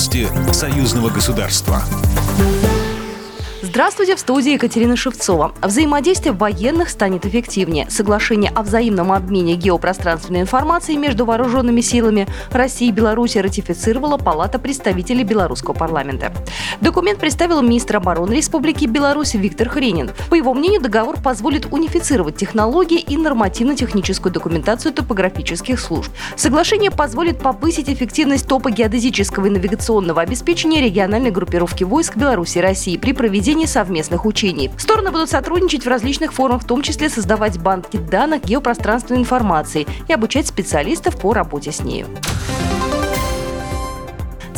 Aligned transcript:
Новости 0.00 0.26
союзного 0.54 1.10
государства. 1.10 1.84
Здравствуйте, 3.62 4.16
в 4.16 4.20
студии 4.20 4.54
Екатерина 4.54 4.96
Шевцова. 4.96 5.52
Взаимодействие 5.60 6.32
военных 6.32 6.88
станет 6.88 7.26
эффективнее. 7.26 7.90
Соглашение 7.90 8.50
о 8.54 8.62
взаимном 8.62 9.12
обмене 9.12 9.54
геопространственной 9.54 10.40
информацией 10.40 10.96
между 10.96 11.26
вооруженными 11.26 11.82
силами 11.82 12.26
России 12.52 12.88
и 12.88 12.92
Беларуси 12.92 13.36
ратифицировала 13.36 14.16
Палата 14.16 14.58
представителей 14.58 15.24
Белорусского 15.24 15.74
парламента. 15.74 16.32
Документ 16.80 17.18
представил 17.18 17.60
министр 17.60 17.96
обороны 17.96 18.32
Республики 18.32 18.86
Беларусь 18.86 19.34
Виктор 19.34 19.68
Хренин. 19.68 20.10
По 20.30 20.36
его 20.36 20.54
мнению, 20.54 20.80
договор 20.80 21.20
позволит 21.20 21.66
унифицировать 21.70 22.36
технологии 22.36 22.98
и 22.98 23.18
нормативно-техническую 23.18 24.32
документацию 24.32 24.94
топографических 24.94 25.78
служб. 25.78 26.10
Соглашение 26.34 26.90
позволит 26.90 27.40
повысить 27.40 27.90
эффективность 27.90 28.48
топогеодезического 28.48 29.44
и 29.46 29.50
навигационного 29.50 30.22
обеспечения 30.22 30.80
региональной 30.80 31.30
группировки 31.30 31.84
войск 31.84 32.16
Беларуси 32.16 32.56
и 32.56 32.62
России 32.62 32.96
при 32.96 33.12
проведении 33.12 33.49
проведении 33.50 33.66
совместных 33.66 34.26
учений. 34.26 34.70
Стороны 34.78 35.10
будут 35.10 35.28
сотрудничать 35.28 35.84
в 35.84 35.88
различных 35.88 36.32
формах, 36.32 36.62
в 36.62 36.66
том 36.66 36.82
числе 36.82 37.08
создавать 37.08 37.58
банки 37.58 37.96
данных 37.96 38.44
геопространственной 38.44 39.20
информации 39.20 39.88
и 40.06 40.12
обучать 40.12 40.46
специалистов 40.46 41.20
по 41.20 41.32
работе 41.34 41.72
с 41.72 41.80
ней. 41.80 42.04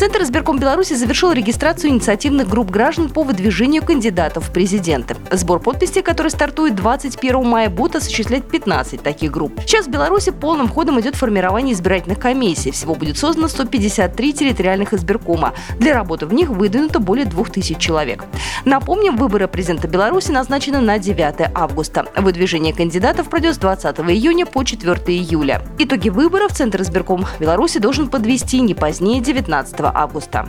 Центр 0.03 0.23
избирком 0.23 0.59
Беларуси 0.59 0.95
завершил 0.95 1.31
регистрацию 1.31 1.91
инициативных 1.91 2.49
групп 2.49 2.73
граждан 2.73 3.09
по 3.09 3.23
выдвижению 3.23 3.85
кандидатов 3.85 4.49
в 4.49 4.53
президенты. 4.53 5.15
Сбор 5.31 5.61
подписей, 5.61 6.03
который 6.03 6.27
стартует 6.27 6.75
21 6.75 7.47
мая, 7.47 7.71
будет 7.71 7.95
осуществлять 7.95 8.43
15 8.43 9.01
таких 9.01 9.31
групп. 9.31 9.61
Сейчас 9.65 9.87
в 9.87 9.91
Беларуси 9.91 10.33
полным 10.33 10.67
ходом 10.67 11.01
идет 11.01 11.15
формирование 11.15 11.73
избирательных 11.73 12.19
комиссий. 12.19 12.73
Всего 12.73 12.97
будет 12.97 13.17
создано 13.17 13.47
153 13.47 14.33
территориальных 14.33 14.93
избиркома. 14.93 15.55
Для 15.79 15.95
работы 15.95 16.27
в 16.27 16.35
них 16.35 16.49
выдвинуто 16.49 16.99
более 16.99 17.25
2000 17.25 17.79
человек. 17.79 18.25
Напомним, 18.65 19.17
выборы 19.17 19.47
президента 19.47 19.87
Беларуси 19.87 20.33
назначены 20.33 20.81
на 20.81 20.99
9 20.99 21.53
августа. 21.55 22.07
Выдвижение 22.17 22.75
кандидатов 22.75 23.29
пройдет 23.29 23.55
с 23.55 23.59
20 23.59 24.01
июня 24.01 24.47
по 24.47 24.65
4 24.65 24.97
июля. 25.17 25.63
Итоги 25.79 26.09
выборов 26.09 26.51
Центр 26.51 26.83
избирком 26.83 27.25
Беларуси 27.39 27.79
должен 27.79 28.09
подвести 28.09 28.59
не 28.61 28.75
позднее 28.75 29.21
19 29.21 29.92
августа. 29.95 30.49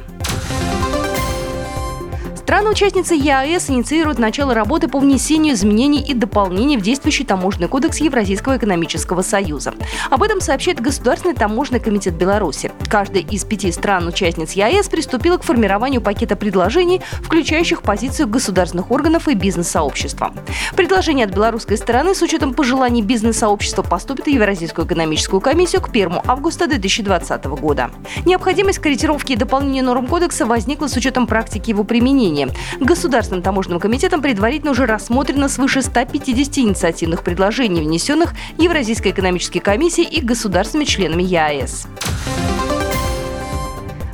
Страны-участницы 2.54 3.16
ЕАЭС 3.16 3.72
инициируют 3.72 4.20
начало 4.20 4.54
работы 4.54 4.88
по 4.88 5.00
внесению 5.00 5.56
изменений 5.56 6.04
и 6.08 6.14
дополнений 6.14 6.78
в 6.78 6.82
действующий 6.82 7.24
таможенный 7.24 7.68
кодекс 7.68 7.98
Евразийского 7.98 8.58
экономического 8.58 9.24
союза. 9.24 9.74
Об 10.12 10.22
этом 10.22 10.40
сообщает 10.40 10.80
Государственный 10.80 11.34
таможенный 11.34 11.80
комитет 11.80 12.14
Беларуси. 12.14 12.72
Каждая 12.88 13.24
из 13.24 13.44
пяти 13.44 13.72
стран-участниц 13.72 14.52
ЕАЭС 14.52 14.88
приступила 14.88 15.38
к 15.38 15.44
формированию 15.44 16.00
пакета 16.00 16.36
предложений, 16.36 17.02
включающих 17.24 17.82
позицию 17.82 18.28
государственных 18.28 18.92
органов 18.92 19.28
и 19.28 19.34
бизнес-сообщества. 19.34 20.32
Предложение 20.76 21.26
от 21.26 21.34
белорусской 21.34 21.76
стороны 21.76 22.14
с 22.14 22.22
учетом 22.22 22.54
пожеланий 22.54 23.02
бизнес-сообщества 23.02 23.82
поступит 23.82 24.26
в 24.26 24.30
Евразийскую 24.30 24.86
экономическую 24.86 25.42
комиссию 25.42 25.82
к 25.82 25.90
1 25.90 26.20
августа 26.28 26.68
2020 26.68 27.46
года. 27.46 27.90
Необходимость 28.26 28.78
корректировки 28.78 29.32
и 29.32 29.38
дополнения 29.38 29.82
норм 29.82 30.06
кодекса 30.06 30.46
возникла 30.46 30.86
с 30.86 30.96
учетом 30.96 31.26
практики 31.26 31.72
его 31.72 31.84
применения 31.84 32.43
обсуждения. 32.44 32.54
Государственным 32.80 33.42
таможенным 33.42 33.80
комитетом 33.80 34.22
предварительно 34.22 34.72
уже 34.72 34.86
рассмотрено 34.86 35.50
свыше 35.50 35.82
150 35.82 36.60
инициативных 36.60 37.24
предложений, 37.24 37.82
внесенных 37.82 38.34
Евразийской 38.58 39.12
экономической 39.12 39.60
комиссией 39.60 40.08
и 40.08 40.22
государственными 40.22 40.86
членами 40.86 41.24
ЕАЭС. 41.24 41.88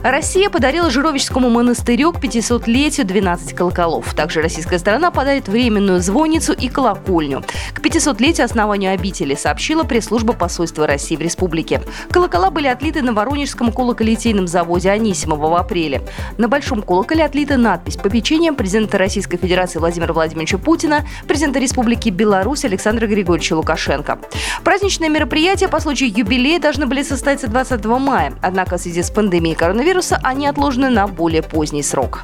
Россия 0.04 0.50
подарила 0.50 0.90
Жировическому 0.90 1.50
монастырю 1.50 2.14
к 2.14 2.24
500-летию 2.24 3.06
12 3.06 3.54
колоколов. 3.54 4.14
Также 4.14 4.42
российская 4.42 4.80
сторона 4.80 5.12
подарит 5.12 5.50
временную 5.50 6.02
звонницу 6.02 6.54
и 6.54 6.70
колокольню. 6.70 7.44
К 7.74 7.80
500-летию 7.80 8.46
основанию 8.46 8.94
обители 8.94 9.36
сообщила 9.36 9.84
пресс-служба 9.84 10.32
посольства 10.32 10.88
России 10.88 11.18
в 11.18 11.22
республике. 11.22 11.82
Колокола 12.12 12.50
были 12.50 12.68
отлиты 12.68 13.02
на 13.02 13.12
Воронежском 13.12 13.74
колоколитейном 13.74 14.48
заводе 14.48 14.90
Анисимова 14.90 15.50
в 15.50 15.56
апреле. 15.56 16.02
На 16.38 16.48
Большом 16.48 16.82
колоколе 16.82 17.26
отлита 17.26 17.58
надпись 17.58 17.98
«Попечением 17.98 18.56
президента 18.56 18.98
Российской 18.98 19.38
Федерации 19.38 19.80
Владимира 19.80 20.14
Владимировича 20.14 20.58
Путина, 20.60 21.06
президента 21.28 21.60
Республики 21.60 22.08
Беларусь 22.08 22.64
Александра 22.64 23.06
Григорьевича 23.06 23.54
Лукашенко». 23.54 24.20
Праздничные 24.64 25.10
мероприятия 25.10 25.68
по 25.68 25.82
случаю 25.82 26.10
юбилея 26.16 26.62
должны 26.62 26.86
были 26.86 27.04
состояться 27.04 27.48
20 27.48 27.84
мая. 27.86 28.34
Однако 28.42 28.78
в 28.78 28.82
связи 28.82 29.04
с 29.04 29.12
пандемией 29.12 29.56
коронавируса 29.56 29.89
коронавируса, 29.90 30.20
они 30.24 30.48
отложены 30.48 30.90
на 30.90 31.08
более 31.08 31.42
поздний 31.42 31.84
срок. 31.84 32.24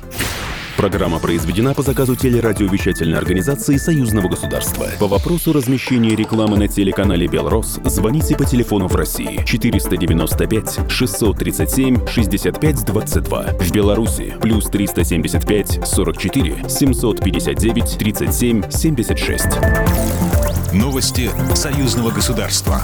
Программа 0.77 1.19
произведена 1.19 1.73
по 1.73 1.81
заказу 1.81 2.15
телерадиовещательной 2.15 3.17
организации 3.17 3.77
Союзного 3.77 4.27
государства. 4.27 4.87
По 4.99 5.07
вопросу 5.07 5.53
размещения 5.53 6.15
рекламы 6.15 6.57
на 6.57 6.67
телеканале 6.67 7.27
«Белрос» 7.27 7.79
звоните 7.85 8.35
по 8.35 8.45
телефону 8.45 8.87
в 8.87 8.95
России 8.95 9.41
495 9.45 10.91
637 10.91 12.07
65 12.07 12.85
22. 12.85 13.43
В 13.59 13.71
Беларуси 13.71 14.35
плюс 14.41 14.65
375 14.65 15.79
44 15.85 16.69
759 16.69 17.97
37 17.97 18.69
76. 18.69 19.45
Новости 20.73 21.31
Союзного 21.55 22.11
государства. 22.11 22.81